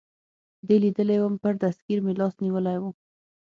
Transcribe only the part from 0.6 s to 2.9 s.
دې لیدلی ووم، پر دستګیر مې لاس نیولی و.